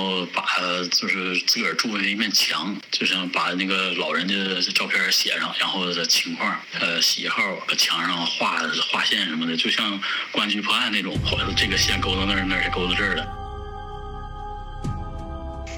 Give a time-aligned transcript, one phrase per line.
[0.00, 0.42] 然后把
[0.90, 7.42] 就是自个儿住的一面墙，就像把那个老人的照片写上，然后的情况、呃喜好，
[7.76, 10.00] 墙上画画线什么的，就像
[10.30, 13.26] 公安局破案那种，或者这个线勾到那儿，那儿勾到这儿了。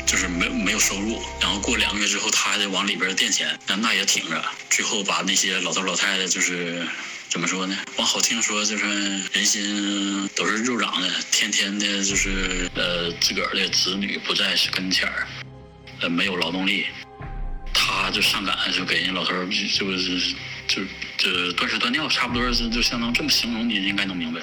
[0.07, 6.87] 就是没没有收入，然后过两个月之后，他还得往里边垫钱，但那也挺着，最后把那些老头老太太就是。
[7.33, 7.75] 怎么说呢？
[7.97, 8.87] 往好听说就是
[9.33, 15.27] 人心都是肉长的，天天的就是呃自个儿的子女不在是跟前儿，
[16.03, 16.85] 呃没有劳动力，
[17.73, 20.35] 他就上赶就给人老头儿就是
[20.69, 20.83] 就
[21.17, 24.43] 就断吃断尿，差不多就就相当这么形容你应该能明白，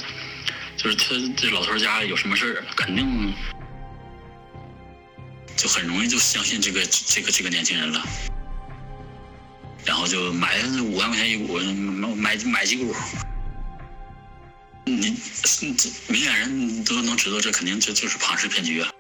[0.76, 3.32] 就是他这老头儿家有什么事儿，肯定
[5.56, 8.04] 就很容易就相信这个这个这个年轻人了。
[9.86, 11.58] 然后就买五万块钱一股，
[12.16, 12.96] 买买几股，
[14.86, 15.16] 你
[16.08, 18.92] 明眼人都能知道，这肯定就就是庞氏骗局啊。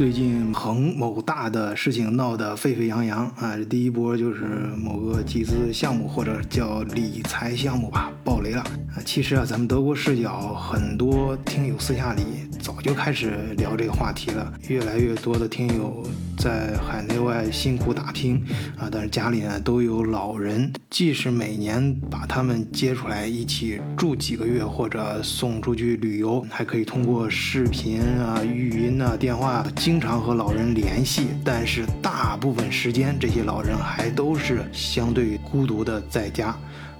[0.00, 3.54] 最近恒某大的事情闹得沸沸扬扬啊！
[3.54, 8.96] 这第一波就是某个集资项目或者叫理财项目吧，爆雷了啊！
[9.04, 12.22] 其实啊，咱们德国视角很多听友私下里
[12.62, 16.02] 早就开始聊这个话题了，越来越多的听友
[16.40, 18.42] 在海内外辛苦打拼
[18.78, 29.62] 啊，但是家里呢都有老人，即使每年把他们接出来一起住几个月或者送出去旅游，还可以通过视频啊、语音啊、电话。
[29.76, 36.48] 经常和老人联系，但是大部分时间这些老人还都是相对孤独的在家，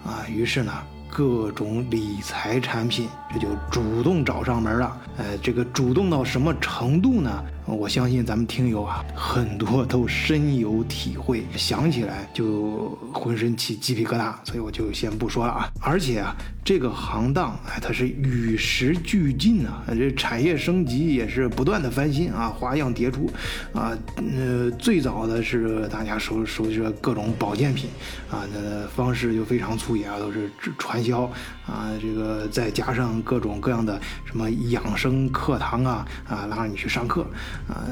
[0.05, 0.73] 啊，于是呢，
[1.09, 5.01] 各种理财产品这就主动找上门了。
[5.17, 7.43] 呃，这个主动到什么程度呢？
[7.71, 15.71] 我相信咱们听友啊，很多都深有体会，想起来就浑身起鸡皮疙瘩，所以我就先不说了啊。
[15.81, 23.31] 而且啊，这个行当哎，它是与时俱进啊，这产业升级也是不断的翻新啊，花样迭出
[23.73, 23.97] 啊。
[24.17, 27.89] 呃，最早的是大家熟熟悉的各种保健品
[28.31, 31.23] 啊，那方式就非常粗野啊，都是传销
[31.67, 37.27] 啊，这个再加上各种各样的什么养生课堂啊啊，拉着你去上课。
[37.69, 37.87] 呃，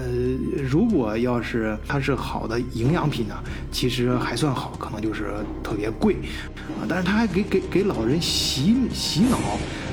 [0.68, 3.34] 如果要是它是好的营养品呢，
[3.70, 6.14] 其实还算好，可能就是特别贵，
[6.80, 9.38] 啊，但是他还给给给老人洗洗脑，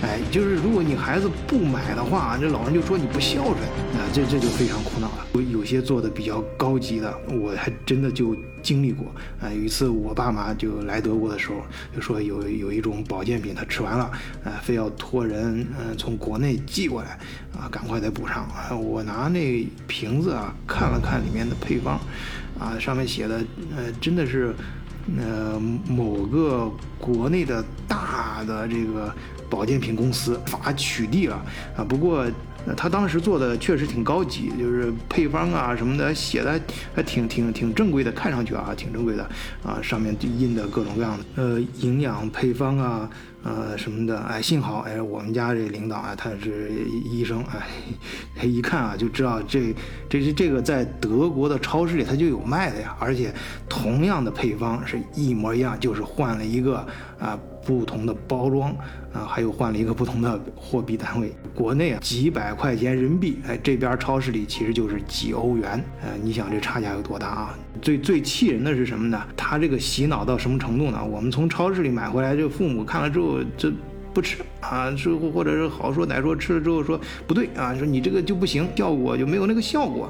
[0.01, 3.55] 哎，就是如果你孩子不买的话，这老人就说你不孝顺，
[3.93, 5.25] 啊，这这就非常苦恼了。
[5.41, 9.07] 有有些做的比较高级的，我还真的就经历过，
[9.39, 11.55] 啊，有一次我爸妈就来德国的时候，
[11.95, 14.05] 就说有有一种保健品他吃完了，
[14.43, 17.19] 啊，非要托人嗯从国内寄过来，
[17.53, 19.65] 啊，赶快再补上，啊，我拿那。
[19.87, 21.97] 瓶子啊，看了看里面的配方，
[22.59, 23.37] 啊，上面写的，
[23.77, 24.53] 呃，真的是，
[25.17, 25.57] 呃，
[25.87, 26.69] 某个
[26.99, 29.13] 国内的大的这个
[29.49, 31.45] 保健品公司发取缔了，
[31.77, 32.25] 啊，不过
[32.73, 36.59] 他当时做的确实挺高级，就是配方啊什么的写的
[36.93, 39.29] 还挺挺挺正规的，看上去啊挺正规的，
[39.63, 43.09] 啊，上面印的各种各样的，呃，营养配方啊。
[43.45, 46.71] 呃，什么的，哎，幸好，哎，我们家这领导啊，他是
[47.05, 47.67] 医生，哎，
[48.35, 49.73] 他一看啊，就知道这，
[50.09, 53.31] 这是这个在德国的超市里他就有卖的呀，而且
[53.69, 56.85] 同样的配方是一模一样，就是换了一个
[57.19, 57.39] 啊。
[57.65, 58.69] 不同的包装
[59.11, 61.33] 啊，还有换了一个不同的货币单位。
[61.55, 65.83] 国内啊几百块钱人民币，哎，这边超市里其实就是几欧元。
[66.03, 67.57] 呃，你想这差价有多大啊？
[67.81, 69.19] 最最气人的是什么呢？
[69.35, 71.03] 他这个洗脑到什么程度呢？
[71.03, 73.71] 我们从超市里买回来，这父母看了之后，这。
[74.13, 76.97] 不吃啊，之后或者是好说歹说，吃了之后说
[77.27, 80.09] 不对啊，说你这个就不行，效果就没有那个效果，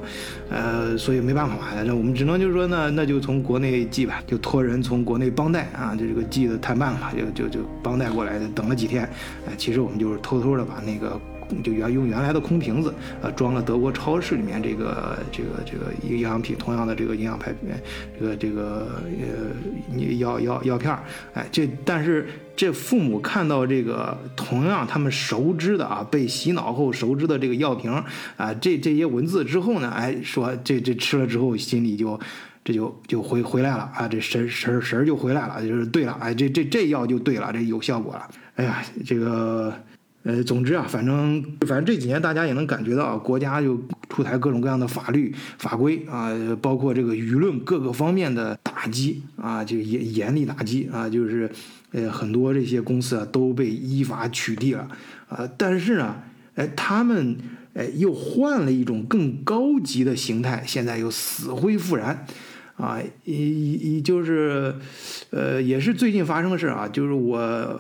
[0.52, 9.10] 呃，所以没办法嘛，那我们只能就是说呢，那就从国内寄吧，就托人从国内帮带啊，就这个寄的太慢了，就就就帮带过来的，等了几天，
[9.48, 11.20] 哎，其实我们就是偷偷的把那个。
[11.64, 17.54] 就原用原来的空瓶子，呃，装了德国超市里面这个这个这个营养品，同样的这个营养牌，
[18.20, 27.92] 这个这个呃药药药片儿，哎，这但是这父母看到这个同样他们熟知的啊，被洗脑后熟知的这个药瓶
[28.38, 32.20] 啊，这这些文字之后呢，哎，说这这吃了之后心里就
[32.64, 39.74] 这就就回回来了啊，这神神神就回来了，就是对了，哎，这这这药就对了，这有效果了，哎呀，这个。
[40.28, 43.80] 呃，总之啊，反正反正这几年大家也能感觉到，国家就
[44.10, 51.48] 出台各种各样的法律法规啊，包括这个舆论各个方面的打击啊，就严严厉打击啊，就是
[51.92, 54.90] 呃很多这些公司啊都被依法取缔了
[55.30, 56.16] 啊，但是呢，
[56.56, 57.38] 哎他们
[57.76, 62.26] 哎又换了一种更高级的形态，现在又死灰复燃
[62.78, 64.76] 啊，一一就是，
[65.30, 67.38] 呃，也是最近发生的事啊，就是我，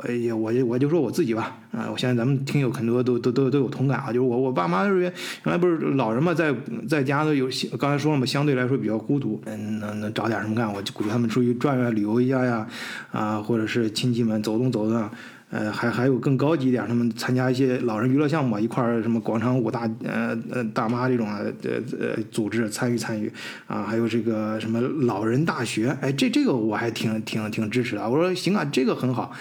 [0.07, 5.13] 哎呀，我我就说我自己吧，啊，我相信咱们听友很多都都都都有同感啊，就是我我爸妈是原
[5.43, 6.55] 来不是老人嘛，在
[6.87, 12.65] 在家都有，刚才说了嘛，相对来说比较孤独，嗯，能能找点什么干，我就鼓励他们出去转转、旅游一下呀，
[13.11, 15.09] 啊，或者是亲戚们走动走动。
[15.51, 21.53] 呃，还还有更高级一点，他们参加一些老人娱乐项目，一块儿什么广场舞大呃呃大妈这种呃
[21.99, 23.31] 呃组织参与参与
[23.67, 28.09] 啊，还有这个什么老人大学，哎，这这个我还挺挺挺支持的。
[28.09, 29.31] 我说行啊，这个很好。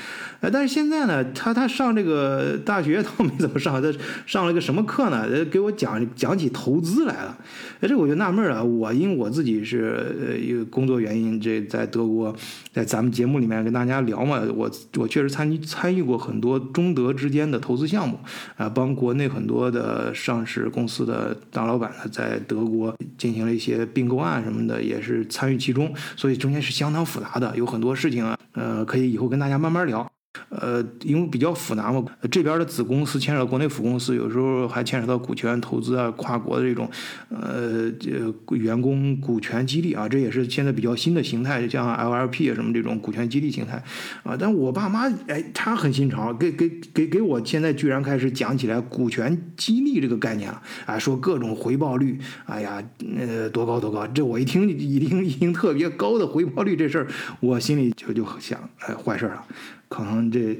[0.40, 3.90] 呃，但是现在呢，他他上这个大学 倒没怎么上，他
[4.26, 5.26] 上了个什么课呢？
[5.32, 7.36] 呃，给我讲讲起投资来了。
[7.80, 8.62] 哎，这我就纳闷了。
[8.62, 12.36] 我因为我自己是呃一个工作原因，这在德国，
[12.72, 15.93] 在咱们节目里面跟大家聊嘛，我我确实参与参。
[15.94, 18.18] 与过很多中德之间的投资项目，
[18.56, 30.13] 啊，帮国内很多的上市公司的大老板呢，在德国进行了一些并购案什么的，也是参与其中，所以中间是相当复杂的，有很多事情啊，呃，可以以后跟大家慢慢聊。
[30.48, 36.88] 呃，因为比较复杂嘛，这边的子公司牵扯到国内父公司，有时候还牵扯到股权投资啊，跨国的这种，
[37.28, 38.10] 呃，这
[38.56, 43.82] 员工股权激励啊，这也是现在比较新的形态，像 LLP 啊什么这种股权激励形态
[44.22, 44.36] 啊。
[44.38, 52.82] 但我爸妈哎，他很新潮，给给给给我现在居然开始讲起来股权激励这个概念了，啊，说各种回报率，哎呀，
[53.18, 57.06] 呃，多高多高，这我一听一听一听特别高的回报率这事儿，
[57.40, 59.44] 我心里就就想，哎，坏事了。
[59.94, 60.58] 可能这。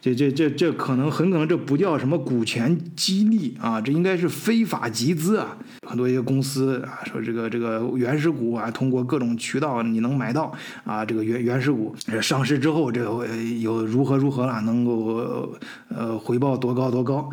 [0.00, 5.56] 这这这这可能很可能这不叫什么股权激励啊，这应该是非法集资啊！
[5.88, 10.54] 很多一些公司啊，说这个这个原始股啊，通过各种渠道你能买到
[10.84, 13.26] 啊，这个原原始股上市之后，这个
[13.60, 15.52] 有如何如何了，能够
[15.88, 17.28] 呃回报多高多高，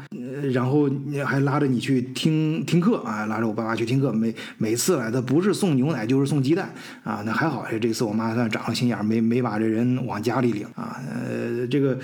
[0.51, 0.89] 然后
[1.23, 6.73] 还拉着你去听听课啊，拉着我爸妈去听课，每每次来的不是送牛奶就是送鸡蛋
[7.03, 11.97] 啊，那还好，这次我妈算长了心眼，没没把这人往家里领啊，呃这个。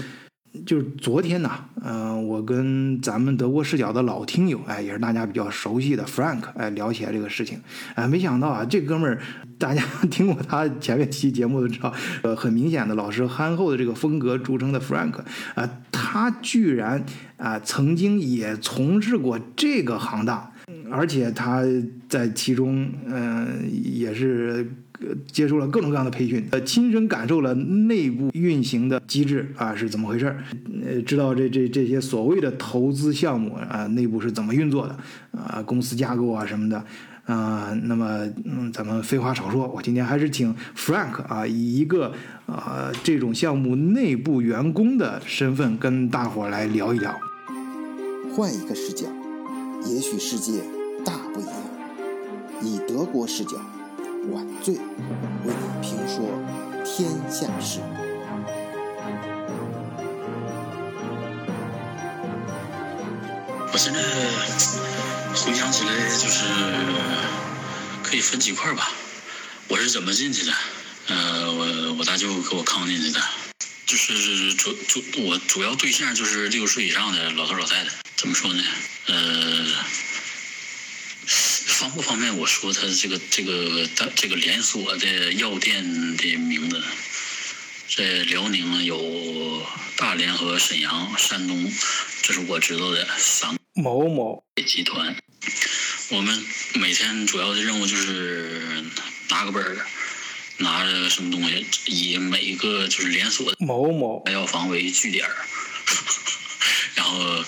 [0.66, 7.60] 就是昨天呐，嗯，我跟咱们德国视角的老听友，哎，也是大家比较熟悉的 Frank，哎，聊起来这个事情，
[7.96, 9.18] 哎，没想到啊，这哥们儿，
[9.58, 9.82] 大家
[10.12, 11.94] 听过他前面期节目都知道，
[12.24, 15.20] 呃，很明显的老实憨厚的这个风格著称的 Frank，
[15.56, 17.02] 啊，他居然
[17.38, 20.52] 啊曾经也从事过这个行当，
[20.92, 21.64] 而且他
[22.10, 24.70] 在其中，嗯，也是。
[25.28, 30.44] 接受了各种各样的培训，呃，亲身感受了内部运行的机制啊是怎么回事儿，
[30.86, 34.96] 呃，知道这这这些所谓的投资项目啊内部是怎么运作的
[35.32, 36.84] 啊，公司架构啊什么的
[37.26, 42.14] 啊，那么嗯，咱们废话少说，我今天还是请 Frank 啊，以一个
[42.46, 47.16] 啊这种项目内部员工的身份跟大伙儿来聊一聊，
[48.34, 49.06] 换一个视角，
[49.88, 50.62] 也许世界
[51.06, 51.54] 大不一样，
[52.62, 53.52] 以德国视角。
[54.30, 54.82] 晚醉为
[55.46, 56.30] 你评说
[56.86, 57.80] 天下事。
[63.74, 64.00] 我现在
[65.34, 66.46] 回想起来，就是
[68.04, 68.92] 可以分几块吧。
[69.68, 70.54] 我是怎么进去的？
[71.08, 73.20] 呃，我我大舅给我扛进去的。
[73.88, 77.90] 就是主主我主要对象就是六十岁以上的老头老太太。
[78.16, 78.64] 怎么说呢？
[79.08, 79.66] 呃。
[81.92, 86.82] 方不方便我说他这个这个大这个连锁的药店的名字，
[87.98, 89.66] 在辽宁有
[89.98, 91.70] 大连和沈阳，山东
[92.22, 95.18] 这是我知道的三某某集团。
[96.12, 96.46] 我们
[96.76, 98.86] 每天主要的任务就是
[99.30, 99.86] 拿个本儿，
[100.60, 105.36] 拿着什么东西，以每一个就是连锁的某某药房为据点儿。
[106.96, 107.44] 然后，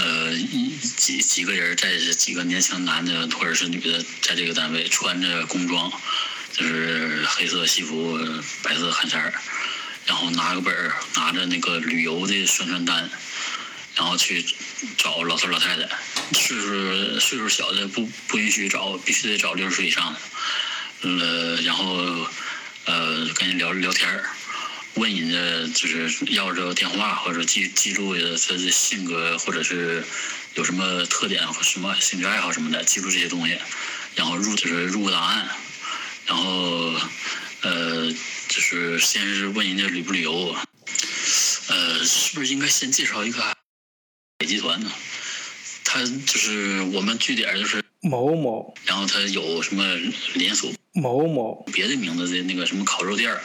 [0.00, 5.90] 呃，一几几个人在几个年轻男的或者是女的，在这个单位穿着工装，
[6.52, 8.16] 就是黑色西服、
[8.62, 9.32] 白色汗衫
[10.06, 13.10] 然后拿个本儿，拿着那个旅游的宣传单，
[13.96, 14.44] 然后去
[14.96, 15.88] 找老头老太太，
[16.32, 20.20] 岁数岁数小的不不允许找，必须得找六十岁以上的，
[21.08, 21.84] 呃，然后
[22.84, 24.24] 呃跟人聊聊天儿。
[24.98, 30.04] 问人家就是要这个电话，或者记记录他的性格，或者是
[30.54, 33.56] 有什么特点或什么兴趣爱好什么的，记录这些东西，
[34.16, 35.48] 然后入就是入个档案，
[36.26, 36.94] 然后
[37.62, 38.12] 呃
[38.48, 40.56] 就是先是问人家旅不旅游，
[41.68, 43.40] 呃是不是应该先介绍一个
[44.38, 44.90] 北集团呢？
[45.84, 49.84] 他就是我们据点就是某某，然后他有什么
[50.34, 53.36] 连锁某某别的名字的那个什么烤肉店。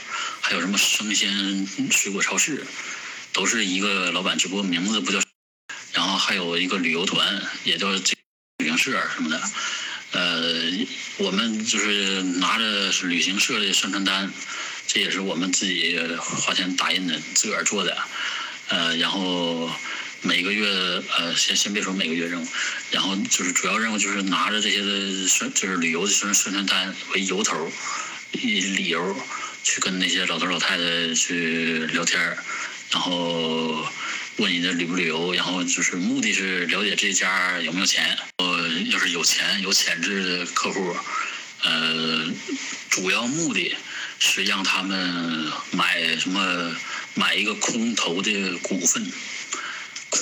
[0.46, 2.66] 还有什么生鲜水果超市，
[3.32, 5.20] 都是一个老板，只不过名字不叫。
[5.94, 8.14] 然后还有一个旅游团，也叫这
[8.58, 9.42] 旅行社什么的。
[10.12, 10.52] 呃，
[11.20, 14.30] 我们就是拿着旅行社的宣传单，
[14.86, 17.98] 这也是我们自己花钱打印的，自个儿做的。
[18.68, 19.72] 呃，然后
[20.24, 20.68] 每个月，
[21.18, 22.48] 呃，先先别说每个月任务，
[22.92, 27.72] 然后就是主要任务就是拿着这些的宣，就是旅游的宣宣传单为由头，
[28.32, 29.16] 以理由
[29.64, 32.20] 去跟那些老头老太太去聊天，
[32.92, 33.88] 然后。
[34.38, 38.18] 问你的旅不旅游，然后就是目的是了解这家有没有钱。
[38.38, 40.96] 呃，要是有钱有潜质的客户，
[41.62, 42.26] 呃，
[42.90, 43.76] 主要目的
[44.18, 46.76] 是让他们买什么
[47.14, 49.06] 买一个空投的股份，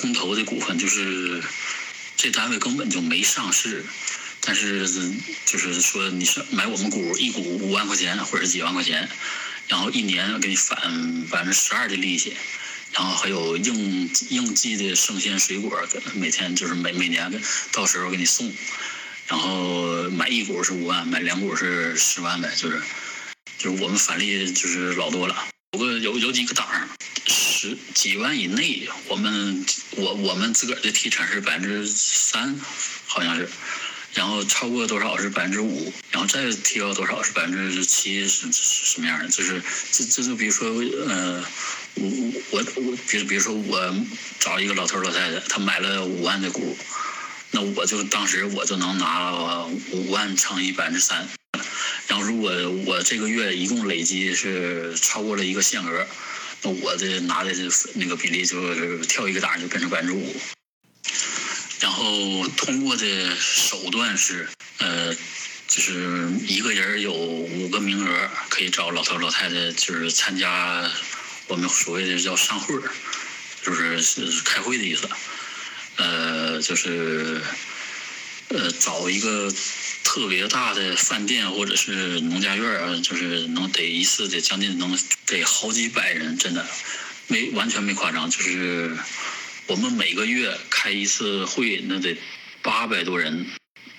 [0.02, 1.40] 空投的股份就是
[2.16, 3.84] 这单位根本就没上市，
[4.40, 4.88] 但是
[5.46, 9.08] 就是说你是买我们股一股五万块钱或者几万块钱，
[9.68, 12.34] 然后一年给你返百分之十二的利息。
[12.92, 15.80] 然后还有应应季的生鲜水果，
[16.14, 17.32] 每天就是每每年
[17.70, 18.52] 到时候给你送。
[19.28, 22.82] 然后买一股是五万，买两股是十万呗，就是
[23.56, 25.46] 就是我们返利就是老多了。
[25.72, 26.68] 有个有有几个档，
[27.94, 29.64] 几万以内，我们
[29.96, 32.58] 我我们自个儿的提成是百分之三，
[33.06, 33.48] 好像是。
[34.14, 39.28] 然后超过多少是百分之五，然后再提高多少是百分之七，是什么样的？
[39.28, 40.68] 就是这这就比如说
[41.06, 41.44] 呃。
[41.94, 42.08] 我
[42.50, 43.94] 我我，比如比如说我
[44.40, 46.74] 找一个老头老太太，他买了五万的股，
[47.50, 51.28] 那我就当时我就能拿五万乘以百分之三，
[52.08, 52.50] 然后如果
[52.86, 56.06] 我这个月一共累积是超过了一个限额，
[56.70, 57.62] 我这拿的这
[57.94, 60.40] 那个比例就是跳一个档就变成百分之五。
[61.80, 65.14] 然后通过的手段是，呃，
[65.66, 70.90] 就是一个人有五个名额可以找老头老太太，就是参加。
[71.48, 72.82] 我们所谓的叫上会儿，
[73.62, 75.08] 就是是开会的意思。
[75.96, 77.42] 呃，就是
[78.48, 79.52] 呃找一个
[80.14, 84.94] 特别大的饭店或者是农家院儿，就是能得一次得将近能
[85.26, 86.66] 得好几百人，真的
[87.28, 88.28] 没完全没夸张。
[88.28, 88.94] 就是
[89.68, 92.14] 我们每个月开一次会，那得
[92.60, 93.46] 八百多人，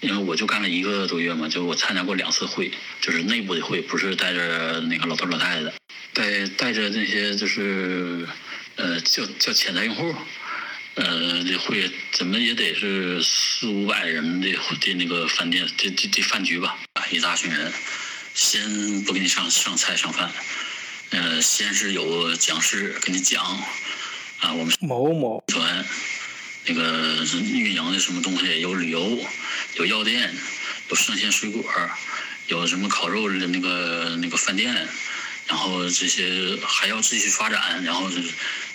[0.01, 5.73] 因为我就干了一个多月嘛，就我参加过两次会，就是内部的会，不是带着那个老头老太太的。
[6.13, 8.27] 带带着那些就是，
[8.75, 10.15] 呃，叫叫潜在用户，
[10.95, 16.77] 呃，这会怎么也得是四五百人的的那个饭店，这这这饭局吧，
[17.09, 17.73] 一大群人，
[18.35, 20.31] 先不给你上上菜上饭，
[21.09, 23.43] 呃，先是有讲师给你讲，
[24.39, 25.83] 啊，我们某某团
[26.65, 29.25] 那个运营的什么东西，有旅游，
[29.77, 30.31] 有药店，
[30.89, 31.63] 有生鲜水果，
[32.47, 34.87] 有什么烤肉的那个那个饭店。
[35.45, 38.09] 然后这些还要继续发展，然后，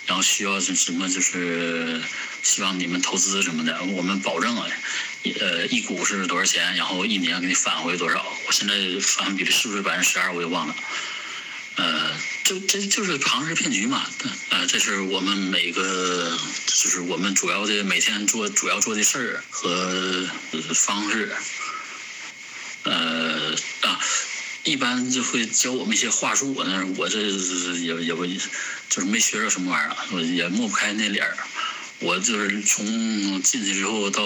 [0.09, 2.01] 然后需要是什么就是
[2.41, 4.65] 希望你们投资什么的，我们保证啊，
[5.39, 8.25] 呃，一股是多少钱，然后一年给你返回多少。
[8.47, 10.75] 我现在返比例是不是百分之十二，我也忘了。
[11.75, 12.11] 呃，
[12.43, 14.03] 就这就是庞氏骗局嘛。
[14.49, 16.35] 呃，这是我们每个
[16.65, 20.27] 就是我们主要的每天做主要做的事儿和
[20.73, 21.31] 方式。
[22.81, 23.99] 呃啊。
[24.63, 31.37] 一般就会教我们一些话术，我那我这也也不就是没学着什么玩意儿，也抹不开那脸儿。
[32.01, 34.23] 我就是从进去之后到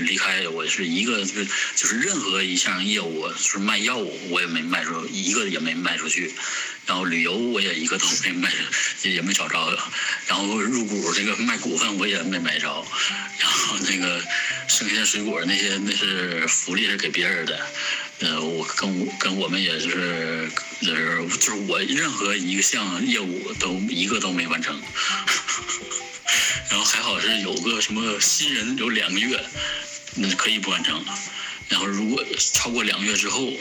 [0.00, 1.46] 离开，我是一个就是
[1.76, 6.34] 就是任何一项业务，就是卖药物我也没卖出一个也没卖出去，
[6.84, 8.52] 然后旅游我也一个都没卖，
[9.02, 9.78] 也也没找着，
[10.26, 12.84] 然后入股这个卖股份我也没买着，
[13.38, 14.20] 然后那个
[14.66, 17.56] 生鲜水果那些那是福利是给别人的。
[18.22, 20.48] 呃，我跟跟我们也是
[20.80, 24.80] 就是就是我任何一个项业务都一个都没完成，
[26.70, 29.44] 然后还好是有个什么新人有两个月，
[30.14, 31.04] 那可以不完成，
[31.68, 33.52] 然后如果超过两个月之后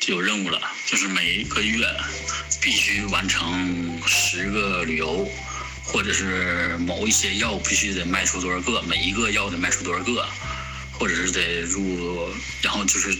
[0.00, 1.86] 就有任务了，就是每一个月
[2.60, 5.30] 必须完成十个旅游，
[5.84, 10.28] 或者是某一些药必须得卖出多少个，每一个药得卖出多少个。
[11.00, 12.28] 或者是得入，
[12.60, 13.16] 然后就是，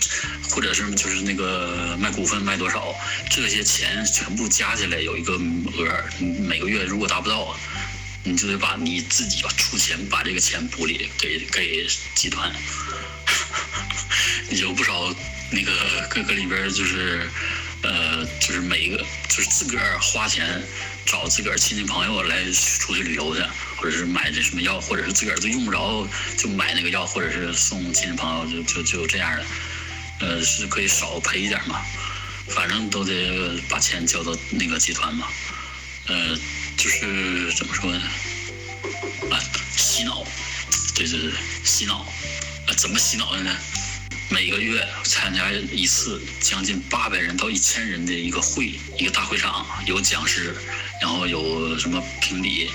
[0.51, 2.95] 或者是就是那个卖股份卖多少，
[3.31, 6.05] 这些钱全部加起来有一个额，
[6.47, 7.57] 每个月如果达不到，
[8.23, 12.55] 你就得把你自己出钱把这个钱补里给给集团，
[14.53, 15.15] 有不少
[15.51, 15.73] 那个
[16.11, 17.27] 各个里边就是，
[17.83, 20.63] 呃，就是每一个就是自个儿花钱。
[21.07, 23.43] 找自个儿亲戚朋友来出去旅游去，
[23.81, 26.07] 或者是买这什么药，或者是自个儿都用不着
[26.37, 29.45] 就买那个药，或者是送亲戚朋友，就就就这样的，
[30.21, 31.81] 呃，是可以少赔一点嘛，
[32.49, 35.27] 反正都得把钱交到那个集团嘛，
[36.09, 36.37] 呃，
[36.77, 38.03] 就是怎么说呢？
[39.31, 39.41] 啊，
[39.75, 40.27] 洗脑，
[40.95, 41.33] 对对对，
[41.65, 42.07] 洗脑，
[42.67, 43.57] 啊，怎么洗脑的呢？
[44.29, 50.55] 每个月参加一次将近八百人到一千人的一个会，一个大会场，有讲师，
[51.01, 52.71] 然后有什么评比，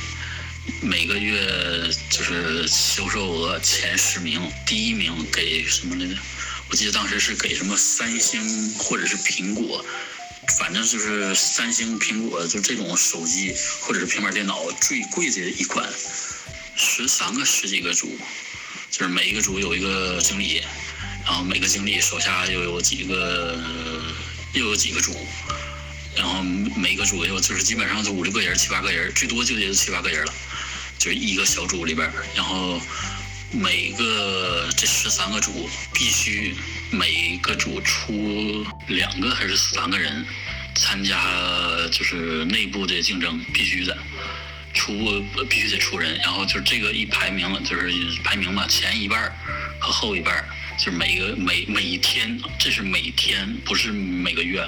[0.81, 6.15] 每个月就是销售额前十名，第一名给什么来着？
[6.69, 9.85] 我记得当时是给什么三星或者是苹果，
[10.59, 15.87] 反正就是三星、苹果就这种手机或者是平板电脑最贵的一款，
[16.75, 18.17] 十三个十几个组，
[18.89, 20.61] 就是每一个组有一个经理。
[21.27, 23.59] 然后每个经理手下又有几个，
[24.53, 25.11] 又有几个组，
[26.15, 30.33] 然后每个组又就是基本上就五六个人、七八个人，最多就得七八个人了，
[30.97, 32.09] 就一个小组里边。
[32.35, 32.79] 然后
[33.51, 36.55] 每个这十三个组必须
[36.91, 40.25] 每个组出两个还是三个人
[40.75, 41.17] 参加，
[41.91, 43.97] 就是内部的竞争必须的，
[44.73, 46.17] 出必须得出人。
[46.19, 47.91] 然后就是这个一排名就是
[48.23, 49.33] 排名嘛，前一半
[49.79, 50.43] 和后一半。
[50.77, 54.61] 就是每个每每一天，这是每天，不是每个月。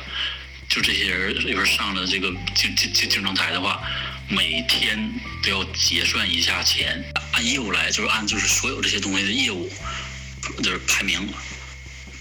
[0.69, 3.81] 就这些人要是上了这个竞竞竞竞争台的话，
[4.29, 5.09] 每天
[5.41, 9.71] 都要结算一下钱，按业务来，就是按就是所有这些东西的业务，
[10.61, 11.27] 就是排名。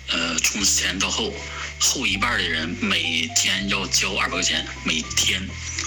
[0.09, 1.35] 呃，从前到后，
[1.81, 5.43] 后一半的人每天要交二百块钱，每天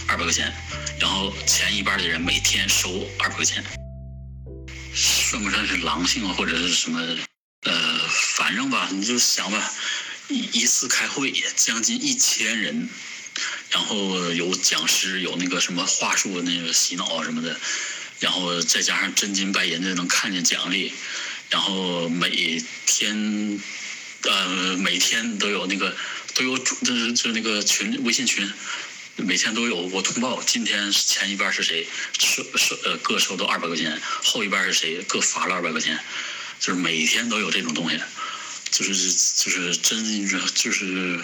[0.07, 0.53] 二百块钱，
[0.99, 3.63] 然后前一半的人每天收二百块钱，
[4.93, 6.99] 算不算是狼性或者是什么？
[7.63, 7.99] 呃，
[8.35, 9.71] 反正吧，你就想吧，
[10.27, 12.89] 一一次开会将近一千人，
[13.71, 17.59] 然后有讲师，有那个什么话术那个洗脑什么的，
[18.19, 20.91] 然后再加上真金白银的能看见奖励，
[21.49, 23.61] 然后每天，
[24.23, 25.95] 呃，每天都有那个
[26.33, 28.51] 都有就是就那个群微信群，
[29.15, 35.99] 每天都有我通报，今天前一半是谁收收呃各收到二百块钱，后一半是谁各发了二百块钱。
[36.59, 37.97] 就是每天都有这种东西，
[38.69, 38.93] 就是
[39.37, 41.17] 就是真就是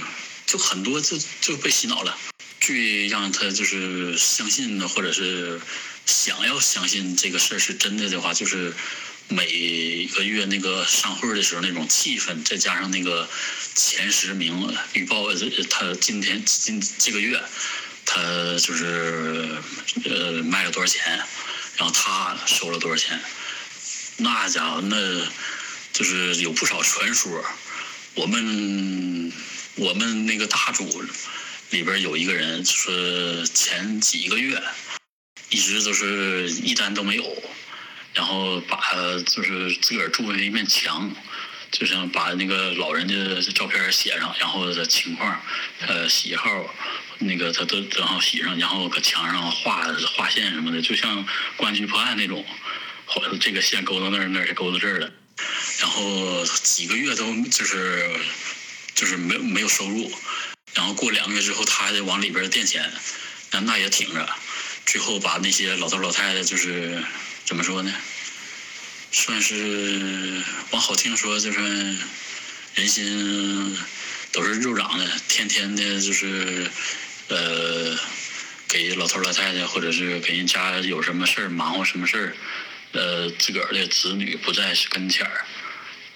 [0.46, 2.18] 就很多就就被洗脑了。
[2.62, 5.62] 最让他就是相信的，或者是
[6.06, 8.74] 想要相信这个事儿是真的的话，就是
[9.28, 13.30] 每个月那个上会的时候那种气氛，再加上那个
[13.76, 15.28] 前十名预报，
[15.70, 17.40] 他今天今这个月
[18.06, 18.22] 他
[18.58, 19.58] 就是
[20.06, 21.18] 呃卖了多少钱，
[21.78, 23.20] 然后他收了多少钱。
[24.18, 24.98] 那家伙，那
[25.94, 27.46] 就是有不少传说。
[28.16, 29.32] 我们
[29.76, 31.04] 我们那个大组
[31.72, 34.62] 里边有一个人说，前几个月
[35.50, 37.44] 一直都是一单都没有，
[38.14, 38.80] 然后把
[39.26, 41.14] 就是自个儿住的一面墙，
[41.72, 45.42] 就像把那个老人的照片写上，然后的情况，
[45.82, 46.74] 呃，喜好，
[47.20, 49.84] 那个他都正好写上，然后搁墙上画
[50.16, 52.46] 画线什么的，就像公安局破案那种。
[53.40, 55.12] 这个线勾到那儿，那是勾到这儿了，
[55.80, 58.10] 然后几个月都就是
[58.96, 60.12] 就是没没有收入，
[60.74, 62.92] 然后过两个月之后，他还得往里边垫钱，
[63.52, 64.28] 那那也挺着，
[64.86, 67.04] 最后把那些老头老太太就是
[67.46, 67.94] 怎么说呢？
[69.12, 71.60] 算是往好听说，就是
[72.74, 73.78] 人心
[74.32, 76.70] 都是肉长的，天天的就是
[77.28, 77.98] 呃
[78.68, 82.36] 给老头老太太或者是给人家有什么事儿忙活什么事儿。
[82.92, 85.46] 呃，自个儿的子女不在跟前儿，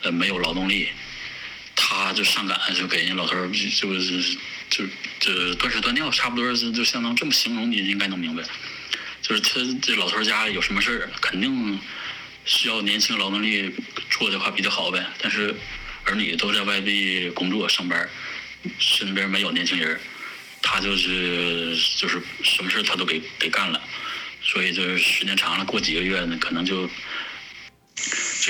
[0.01, 0.87] 呃，没有劳动力，
[1.89, 4.37] 他就上赶就给人家老头儿就是
[4.69, 4.85] 就
[5.19, 8.43] 就断屎断尿，差不多是就相当这么形容，你应该能明白。
[9.23, 11.79] 就是他这老头儿家有什么事儿，肯定
[12.45, 13.73] 需要年轻劳动力
[14.11, 15.03] 做的话比较好呗。
[15.19, 15.55] 但是
[16.03, 18.07] 儿女都在外地工作上班，
[18.77, 19.99] 身边没有年轻人，
[20.61, 23.81] 他就是就是什么事儿他都给给干了。
[24.43, 26.87] 所以就是时间长了，过几个月呢，可能就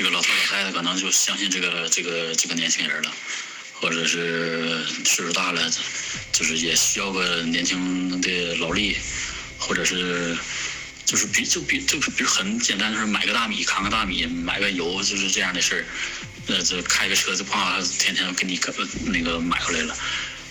[0.00, 3.12] 这个老头老太太可能就相信这个这个这个年轻人了，
[3.74, 5.70] 或者是岁数大了，
[6.32, 8.96] 就是也需要个年轻的劳力，
[9.58, 10.34] 或者是
[11.04, 15.84] 就是比就比就比如很简单，就是买个大米扛个大米，买个油就是这样的事儿，
[16.46, 18.58] 呃，这开个车就怕，天天给你
[19.04, 19.94] 那个买回来了。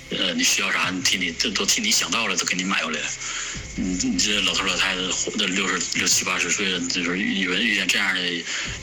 [0.10, 0.90] 呃，你需要啥？
[0.90, 3.00] 你替你这都替你想到了，都给你买过来。
[3.76, 8.22] 你你这老头老太太活的六十六七八十岁了，就是遇遇见这样的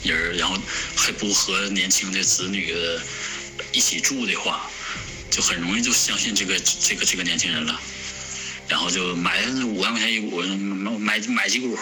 [0.05, 0.57] 人，然后
[0.95, 2.73] 还不和年轻的子女
[3.73, 4.71] 一起住的话，
[5.31, 7.81] 就很容易就相信这个这个这个年轻人了，
[8.69, 10.41] 然后就买五万块钱一股，
[10.99, 11.79] 买买几股。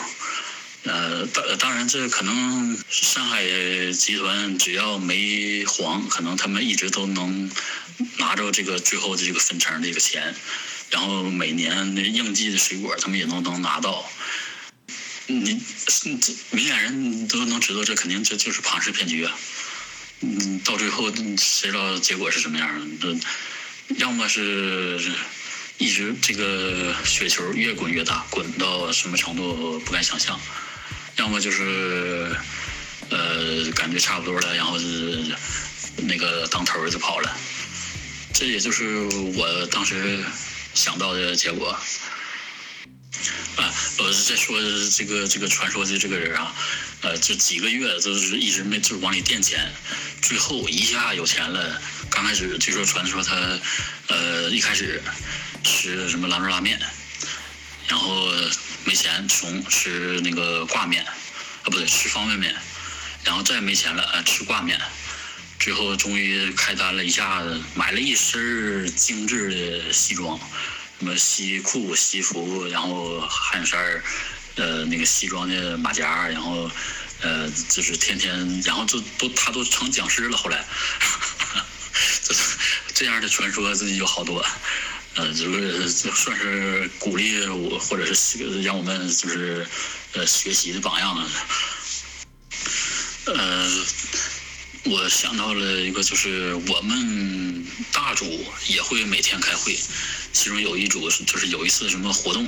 [0.84, 3.42] 呃，当当然，这可能上海
[3.92, 7.50] 集团只要没黄，可能他们一直都能
[8.18, 10.34] 拿着这个最后的这个分成这个钱，
[10.90, 14.08] 然后每年那应季的水果，他们也都能拿到。
[15.26, 15.58] 你
[16.20, 19.34] 这明眼人都能知道，这肯定这就是庞氏骗局啊！
[20.20, 23.14] 嗯，到最后谁知道结果是什么样的？
[23.88, 25.00] 这要么是
[25.78, 30.38] 一直这个雪球越滚越大，滚到什么程度不敢想象；
[31.16, 32.36] 要么就是
[33.10, 35.24] 呃感觉差不多了，然后是
[35.96, 37.36] 那个当头就跑了。
[38.32, 40.24] 这也就是我当时
[40.74, 41.78] 想到的结果。
[43.56, 44.58] 啊，我是在说
[44.90, 46.52] 这个这个传说的这个人啊，
[47.02, 49.72] 呃，这几个月就是一直没就是往里垫钱，
[50.20, 51.80] 最后一下有钱了。
[52.10, 53.36] 刚开始据说传说他，
[54.08, 55.00] 呃，一开始
[55.62, 56.78] 吃什么兰州拉面，
[57.86, 58.28] 然后
[58.84, 61.12] 没钱穷吃那个挂面，啊
[61.64, 62.54] 不对，吃方便面，
[63.24, 64.80] 然后再没钱了啊吃挂面。
[65.58, 70.38] 最后终于开单了，一下子买了一身精致的西装，
[70.98, 74.04] 什么西裤、西服，然后汗衫儿，
[74.56, 76.70] 呃，那个西装的马甲，然后，
[77.22, 80.36] 呃，就是天天，然后就都他都成讲师了。
[80.36, 80.62] 后来，
[82.24, 82.34] 这
[82.92, 84.44] 这样的传说自己有好多，
[85.16, 89.66] 呃，就是就算是鼓励我，或者是让我们就是
[90.12, 91.30] 呃学习的榜样了，
[93.26, 93.70] 呃。
[94.86, 99.74] 我想到了一个，就是我们大组也会每天开会，
[100.30, 102.46] 其中有一组是就是有一次什么活动，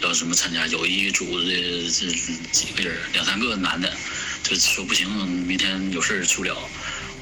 [0.00, 1.44] 要什么参加，有一组的
[1.90, 2.10] 这
[2.52, 3.94] 几个人，两三个男的，
[4.42, 5.06] 就说不行，
[5.46, 6.56] 明天有事去不了。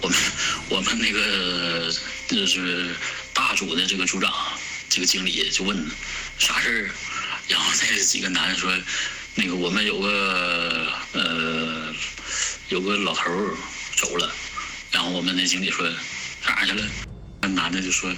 [0.00, 0.16] 我们
[0.68, 1.92] 我们那个
[2.28, 2.94] 就是
[3.34, 4.32] 大组的这个组长，
[4.96, 5.76] 这个经理就问
[6.38, 6.90] 啥事儿，
[7.48, 8.74] 然后那几个男的说，
[9.34, 11.94] 那个我们有个呃
[12.70, 13.30] 有个老头。
[13.94, 14.30] 走了，
[14.90, 15.86] 然后我们那经理说
[16.46, 16.82] 哪去了？
[17.42, 18.10] 那男的就说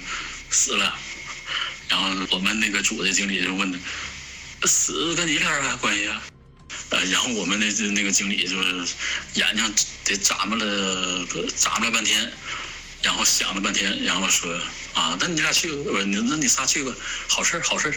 [0.49, 0.97] 死了。
[1.89, 3.77] 然后我们那个组的经理就问
[4.63, 6.21] 死跟你俩啥关系啊？
[6.91, 8.95] 呃，然后我们那那个经理就是
[9.33, 11.25] 眼睛得眨巴了
[11.57, 12.31] 眨巴了半天，
[13.01, 14.53] 然后想了半天，然后说
[14.93, 16.93] 啊，那你俩去，不，你那你仨去吧，
[17.27, 17.93] 好事儿好事儿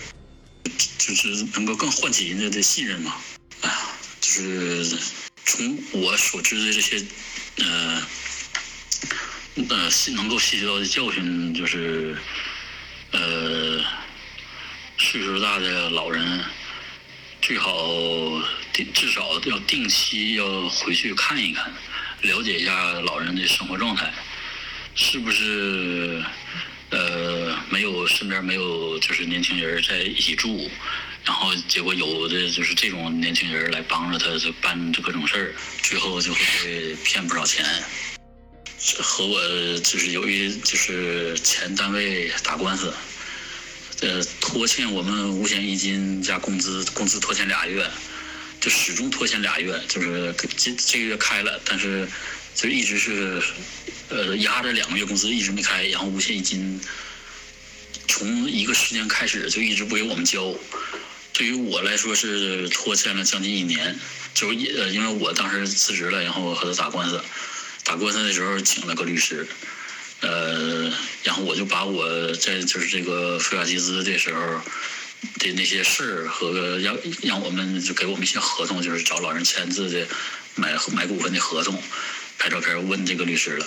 [0.99, 3.17] 就是能够更唤起人家的信任嘛。
[3.63, 3.79] 哎呀，
[4.21, 4.99] 就是
[5.45, 7.05] 从我所知的这些。
[7.59, 8.03] 呃，
[9.69, 12.17] 呃，能够吸取到的教训就是，
[13.11, 13.85] 呃，
[14.97, 16.43] 岁数大的老人
[17.43, 17.71] 最好
[18.73, 21.71] 定至少要定期要回去看一看，
[22.23, 24.11] 了解一下老人的生活状态，
[24.95, 26.23] 是不是
[26.91, 30.71] 呃没有身边没有就是年轻人在一起住。
[31.25, 37.65] 然后结果有的就是这种年轻人来帮着他，就办这各种事儿，最后就会被骗不少钱。
[38.99, 39.41] 和我
[39.79, 42.93] 就是由于就是前单位打官司，
[44.01, 47.89] 呃，拖欠我们五险一金加工资，工资拖欠俩月，
[48.61, 52.09] 就始终拖欠俩月，就是这这个月开了，但是
[52.57, 53.41] 就一直是
[54.13, 56.81] 呃压着两个月工资一直没开，然后五险一金
[58.09, 60.55] 从一个时间开始就一直不给我们交。
[61.33, 63.99] 对于我来说是拖欠了将近一年，
[64.35, 67.25] 就是呃，因为我当时辞职了，然后和他打官司，
[67.85, 69.49] 打官司的时候请了个律师，
[70.21, 70.93] 呃，
[71.25, 74.61] 然后我就把我在就是这个非法集资的时候
[75.39, 80.07] 的那些事和让让我们就给我们一些合同，就是找老人签字的
[80.55, 81.83] 买买股份的合同，
[82.39, 83.67] 拍照片问这个律师了，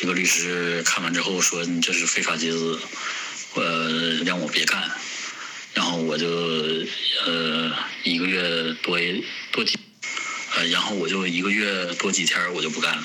[0.00, 2.78] 这个律师看完之后说你这是非法集资，
[3.54, 4.88] 呃，让我别干。
[5.74, 6.28] 然后我就
[7.26, 8.96] 呃一个月多
[9.50, 9.76] 多几，
[10.54, 13.04] 呃然后我就一个月多几天我就不干了，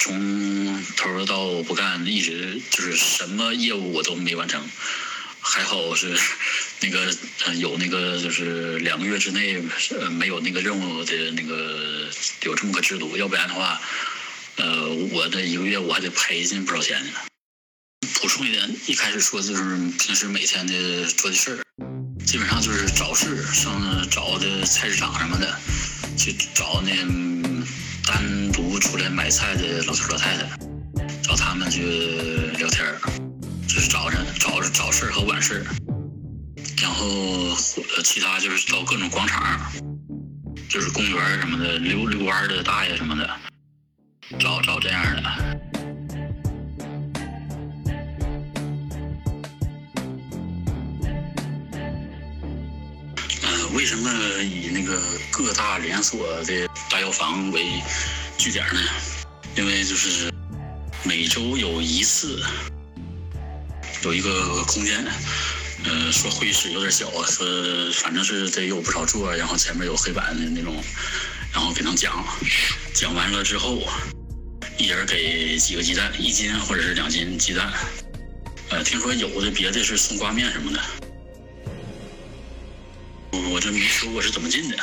[0.00, 4.68] 从头到不干一直就是什么业务我都没完成，
[5.38, 6.18] 还好是
[6.80, 7.16] 那个
[7.58, 9.62] 有那个就是两个月之内
[10.00, 12.08] 呃没有那个任务的那个
[12.42, 13.80] 有这么个制度，要不然的话，
[14.58, 17.12] 呃我这一个月我还得赔进不少钱呢。
[18.20, 21.62] 补充一点，一开始说就是平时每天的做的事儿，
[22.24, 25.56] 基本上就是找事，上找的菜市场什么的，
[26.16, 26.90] 去找那
[28.04, 30.48] 单独出来买菜的老头老太太，
[31.22, 31.82] 找他们去
[32.58, 33.00] 聊天儿，
[33.68, 35.64] 就是早晨找找事和晚事，
[36.82, 37.06] 然后
[37.96, 39.72] 呃其他就是到各种广场，
[40.68, 43.30] 就是公园什么的溜溜弯的大爷什么的，
[44.36, 45.58] 找找这样的。
[53.74, 54.10] 为什么
[54.42, 57.80] 以那个各大连锁的大药房为
[58.36, 58.80] 据点呢？
[59.56, 60.32] 因为就是
[61.04, 62.42] 每周有一次
[64.02, 65.04] 有一个空间，
[65.84, 67.46] 呃，说会议室有点小啊，说
[67.92, 70.74] 反正是得有不少座，然后前面有黑板的那种，
[71.52, 72.24] 然后给他讲，
[72.94, 73.86] 讲完了之后，
[74.78, 77.72] 一人给几个鸡蛋，一斤或者是两斤鸡蛋。
[78.70, 80.80] 呃，听说有的别的是送挂面什么的。
[83.50, 84.76] 我这没说我是怎么进的，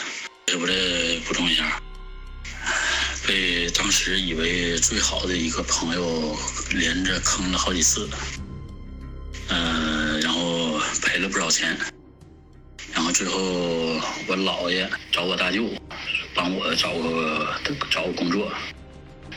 [0.60, 1.82] 我这补充一下，
[3.26, 6.38] 被当时以为最好的一个朋友
[6.72, 8.10] 连着坑了好几次，
[9.48, 11.78] 嗯，然后赔了不少钱，
[12.94, 13.40] 然后最后
[14.28, 15.70] 我姥爷找我大舅
[16.34, 17.56] 帮我找个
[17.90, 18.52] 找个工作，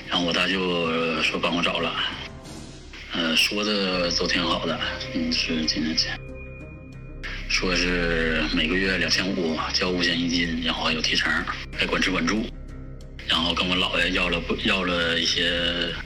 [0.09, 1.94] 然后我大舅说帮我找了，
[3.12, 4.79] 呃，说的都挺好的，
[5.14, 6.18] 嗯，是今年钱。
[7.49, 11.31] 说是每个月两千五，交五险一金，然后还有提成，
[11.77, 12.47] 还管吃管住，
[13.27, 15.51] 然后跟我姥爷要了不要了一些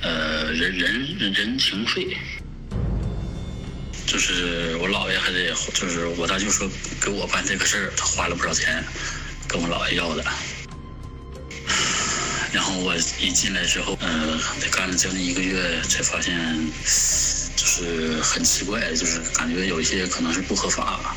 [0.03, 2.17] 呃人人人情费，
[4.07, 6.69] 就是我姥爷还得就是我大舅说
[7.01, 8.85] 给我办这个事儿，他花了不少钱，
[9.49, 10.25] 跟我姥爷要的。
[12.53, 14.38] 然后我一进来之后，呃，
[14.71, 16.37] 干了将近一个月，才发现
[17.57, 21.17] 就是很奇怪，就是感觉有一些可能是不合法，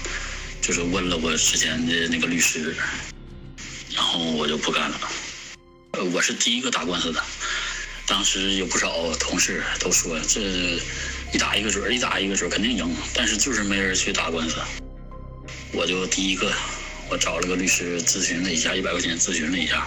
[0.62, 2.74] 就是问了我之前的那个律师，
[3.93, 4.98] 然后我就不干了。
[5.91, 7.21] 呃，我是第一个打官司的，
[8.08, 10.39] 当时有不少同事都说这
[11.34, 14.56] 一打一个准，一打一个准，肯定赢，但是就是没人去打官司。
[15.74, 16.50] 我就第一个，
[17.10, 19.86] 我找了个律师咨询了一下，一百块钱咨询了一下。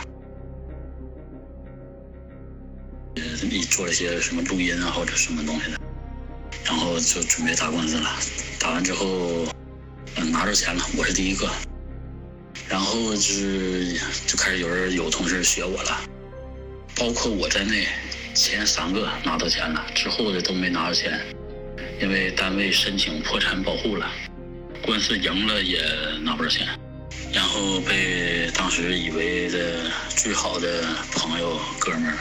[3.47, 5.79] 你做了些什么录音啊，或者什么东西的，
[6.65, 8.11] 然后就准备打官司了。
[8.59, 9.47] 打完之后，
[10.17, 11.49] 嗯，拿着钱了，我是第一个。
[12.69, 13.95] 然后就是
[14.27, 16.01] 就开始有人有同事学我了，
[16.95, 17.87] 包括我在内，
[18.35, 21.19] 前三个拿到钱了，之后的都没拿到钱，
[22.01, 24.11] 因为单位申请破产保护了，
[24.83, 25.81] 官司赢了也
[26.23, 26.67] 拿不着钱，
[27.33, 32.19] 然后被当时以为的最好的朋友哥们儿。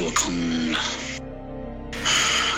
[0.00, 0.78] 给我坑了！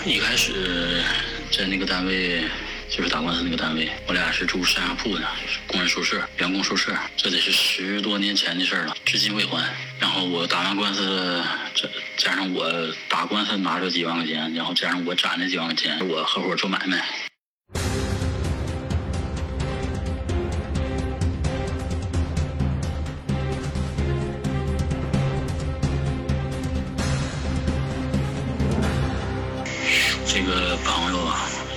[0.05, 1.03] 一开始
[1.51, 2.45] 在那个单位，
[2.89, 5.27] 就是打官司那个单位，我俩是住上下铺的，
[5.67, 9.61] 工人宿舍、员工宿舍，这得是十多年前的事了，至今未还。
[9.99, 11.43] 然后我打完官司，
[11.75, 12.71] 这加上我
[13.09, 17.05] 打官司拿着几万块钱，然后加上我攒那几万块钱，我合伙做买卖。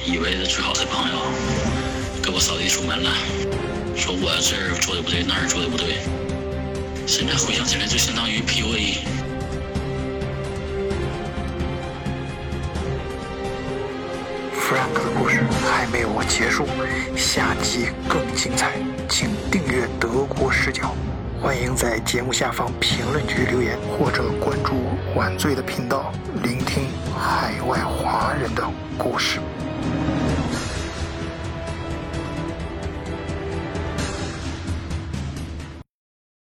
[0.06, 1.18] 以为的最好的朋友，
[2.22, 3.10] 给我扫地出门了，
[3.96, 5.98] 说我这儿做的不对，那儿做的不对。
[7.08, 9.02] 现在回想起来，就相当于 PUA。
[14.54, 16.66] Frank 的故事还没有结束，
[17.16, 18.74] 下集更精彩，
[19.08, 20.94] 请订阅德国视角。
[21.42, 24.74] 欢迎在节目下方评论区留言，或者关注
[25.16, 26.12] 晚醉的频道，
[26.44, 26.84] 聆听
[27.18, 28.62] 海外华人的
[28.96, 29.40] 故事。